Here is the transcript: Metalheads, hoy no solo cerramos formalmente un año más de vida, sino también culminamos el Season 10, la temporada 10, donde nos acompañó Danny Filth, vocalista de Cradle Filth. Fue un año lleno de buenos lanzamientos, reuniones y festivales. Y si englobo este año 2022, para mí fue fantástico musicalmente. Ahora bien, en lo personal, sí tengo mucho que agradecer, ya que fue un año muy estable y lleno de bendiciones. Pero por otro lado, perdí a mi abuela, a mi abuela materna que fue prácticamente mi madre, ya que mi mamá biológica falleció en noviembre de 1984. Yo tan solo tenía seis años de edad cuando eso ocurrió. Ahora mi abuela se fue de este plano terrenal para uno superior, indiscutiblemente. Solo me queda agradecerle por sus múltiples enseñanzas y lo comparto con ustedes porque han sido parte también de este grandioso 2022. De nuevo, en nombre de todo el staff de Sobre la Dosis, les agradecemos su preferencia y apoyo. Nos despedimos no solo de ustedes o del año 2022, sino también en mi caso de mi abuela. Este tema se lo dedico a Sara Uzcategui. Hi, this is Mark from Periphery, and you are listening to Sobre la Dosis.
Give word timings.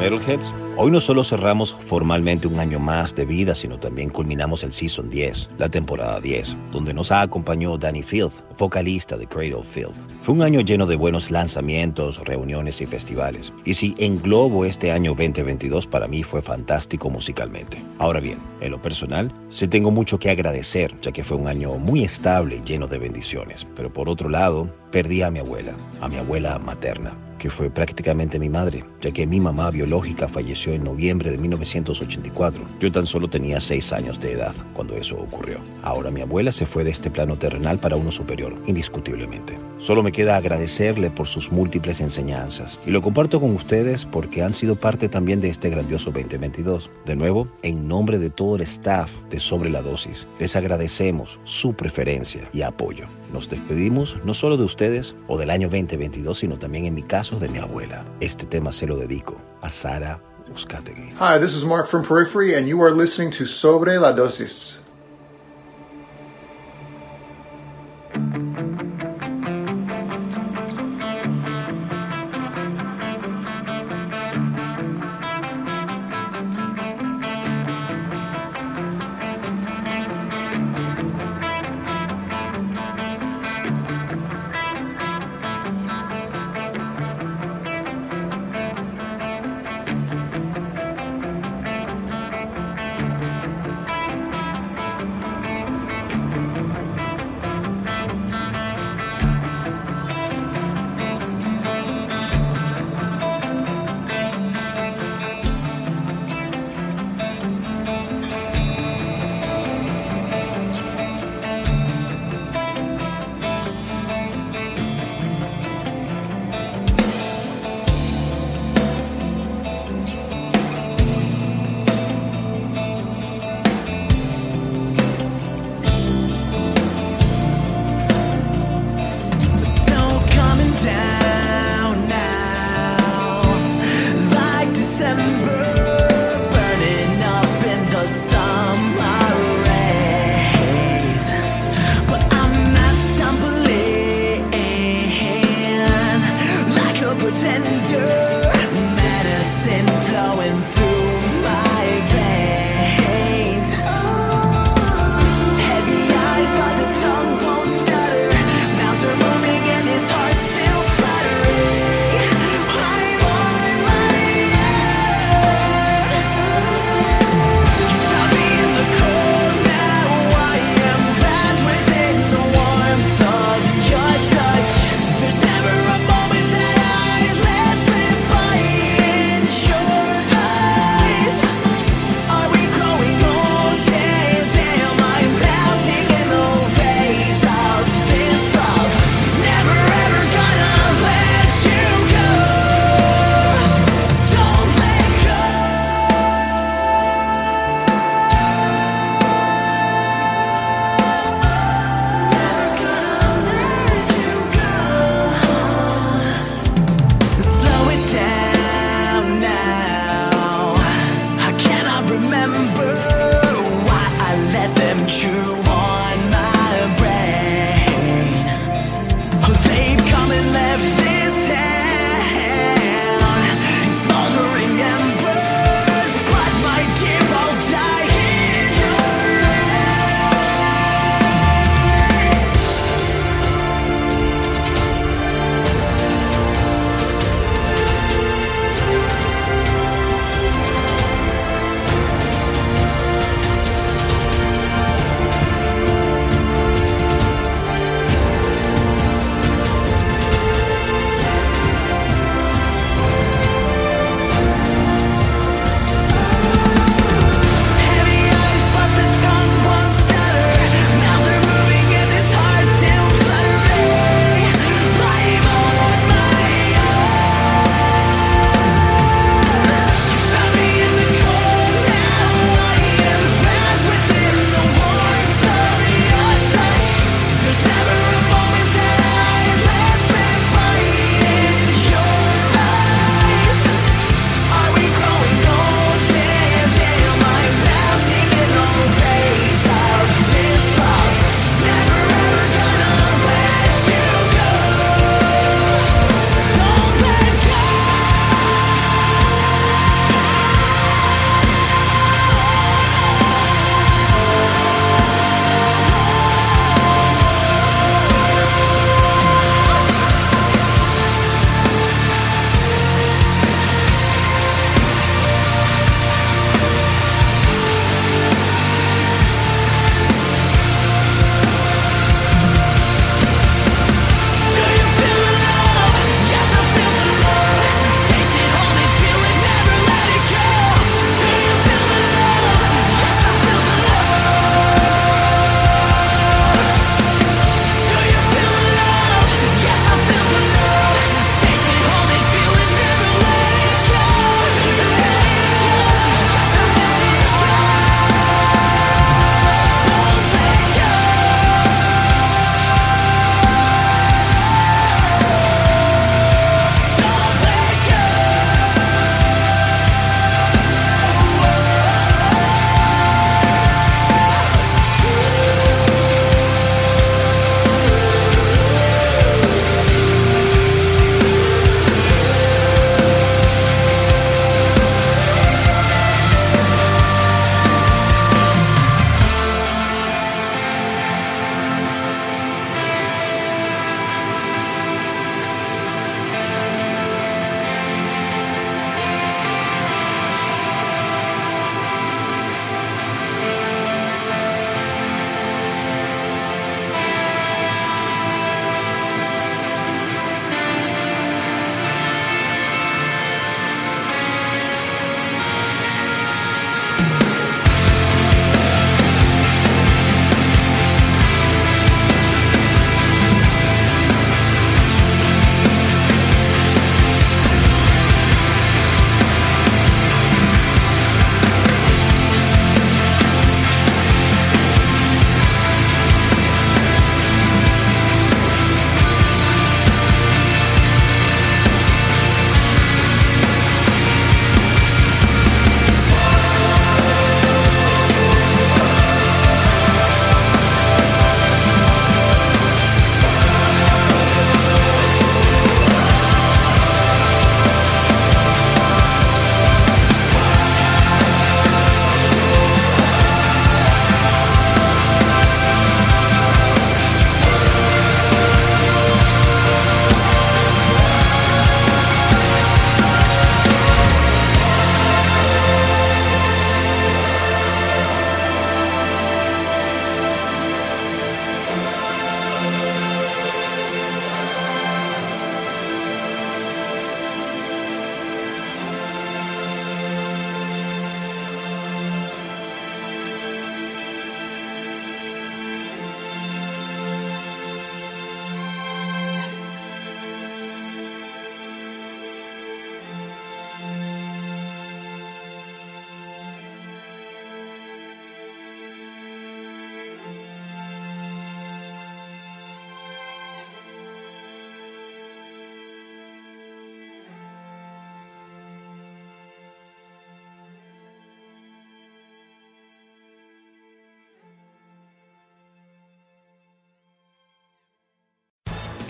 Metalheads, 0.00 0.54
hoy 0.78 0.90
no 0.90 0.98
solo 0.98 1.22
cerramos 1.22 1.76
formalmente 1.78 2.48
un 2.48 2.58
año 2.58 2.78
más 2.78 3.14
de 3.14 3.26
vida, 3.26 3.54
sino 3.54 3.78
también 3.78 4.08
culminamos 4.08 4.64
el 4.64 4.72
Season 4.72 5.10
10, 5.10 5.50
la 5.58 5.68
temporada 5.68 6.22
10, 6.22 6.56
donde 6.72 6.94
nos 6.94 7.12
acompañó 7.12 7.76
Danny 7.76 8.02
Filth, 8.02 8.32
vocalista 8.58 9.18
de 9.18 9.26
Cradle 9.26 9.62
Filth. 9.62 9.92
Fue 10.22 10.34
un 10.34 10.40
año 10.40 10.62
lleno 10.62 10.86
de 10.86 10.96
buenos 10.96 11.30
lanzamientos, 11.30 12.16
reuniones 12.24 12.80
y 12.80 12.86
festivales. 12.86 13.52
Y 13.66 13.74
si 13.74 13.94
englobo 13.98 14.64
este 14.64 14.90
año 14.90 15.10
2022, 15.10 15.86
para 15.86 16.08
mí 16.08 16.22
fue 16.22 16.40
fantástico 16.40 17.10
musicalmente. 17.10 17.84
Ahora 17.98 18.20
bien, 18.20 18.38
en 18.62 18.70
lo 18.70 18.80
personal, 18.80 19.30
sí 19.50 19.68
tengo 19.68 19.90
mucho 19.90 20.18
que 20.18 20.30
agradecer, 20.30 20.98
ya 21.02 21.12
que 21.12 21.24
fue 21.24 21.36
un 21.36 21.46
año 21.46 21.74
muy 21.74 22.04
estable 22.04 22.56
y 22.56 22.62
lleno 22.66 22.86
de 22.86 22.96
bendiciones. 22.96 23.66
Pero 23.76 23.92
por 23.92 24.08
otro 24.08 24.30
lado, 24.30 24.66
perdí 24.90 25.20
a 25.20 25.30
mi 25.30 25.40
abuela, 25.40 25.74
a 26.00 26.08
mi 26.08 26.16
abuela 26.16 26.58
materna 26.58 27.29
que 27.40 27.48
fue 27.48 27.70
prácticamente 27.70 28.38
mi 28.38 28.50
madre, 28.50 28.84
ya 29.00 29.12
que 29.12 29.26
mi 29.26 29.40
mamá 29.40 29.70
biológica 29.70 30.28
falleció 30.28 30.74
en 30.74 30.84
noviembre 30.84 31.30
de 31.30 31.38
1984. 31.38 32.62
Yo 32.80 32.92
tan 32.92 33.06
solo 33.06 33.28
tenía 33.28 33.60
seis 33.60 33.94
años 33.94 34.20
de 34.20 34.32
edad 34.32 34.54
cuando 34.74 34.94
eso 34.94 35.16
ocurrió. 35.16 35.58
Ahora 35.82 36.10
mi 36.10 36.20
abuela 36.20 36.52
se 36.52 36.66
fue 36.66 36.84
de 36.84 36.90
este 36.90 37.10
plano 37.10 37.36
terrenal 37.36 37.78
para 37.78 37.96
uno 37.96 38.12
superior, 38.12 38.54
indiscutiblemente. 38.66 39.56
Solo 39.78 40.02
me 40.02 40.12
queda 40.12 40.36
agradecerle 40.36 41.10
por 41.10 41.26
sus 41.26 41.50
múltiples 41.50 42.02
enseñanzas 42.02 42.78
y 42.86 42.90
lo 42.90 43.00
comparto 43.00 43.40
con 43.40 43.54
ustedes 43.54 44.04
porque 44.04 44.42
han 44.42 44.52
sido 44.52 44.76
parte 44.76 45.08
también 45.08 45.40
de 45.40 45.48
este 45.48 45.70
grandioso 45.70 46.10
2022. 46.10 46.90
De 47.06 47.16
nuevo, 47.16 47.48
en 47.62 47.88
nombre 47.88 48.18
de 48.18 48.28
todo 48.28 48.56
el 48.56 48.62
staff 48.62 49.10
de 49.30 49.40
Sobre 49.40 49.70
la 49.70 49.80
Dosis, 49.80 50.28
les 50.38 50.54
agradecemos 50.56 51.38
su 51.44 51.72
preferencia 51.72 52.50
y 52.52 52.60
apoyo. 52.60 53.06
Nos 53.32 53.48
despedimos 53.48 54.16
no 54.24 54.34
solo 54.34 54.58
de 54.58 54.64
ustedes 54.64 55.14
o 55.28 55.38
del 55.38 55.50
año 55.50 55.68
2022, 55.68 56.36
sino 56.36 56.58
también 56.58 56.84
en 56.84 56.94
mi 56.94 57.02
caso 57.02 57.29
de 57.38 57.48
mi 57.48 57.58
abuela. 57.58 58.04
Este 58.20 58.46
tema 58.46 58.72
se 58.72 58.86
lo 58.86 58.96
dedico 58.96 59.36
a 59.62 59.68
Sara 59.68 60.20
Uzcategui. 60.52 61.12
Hi, 61.18 61.38
this 61.38 61.54
is 61.54 61.64
Mark 61.64 61.86
from 61.86 62.04
Periphery, 62.04 62.54
and 62.54 62.66
you 62.66 62.82
are 62.82 62.90
listening 62.90 63.30
to 63.32 63.46
Sobre 63.46 63.98
la 63.98 64.12
Dosis. 64.12 64.78